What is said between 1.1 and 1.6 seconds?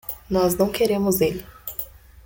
ele!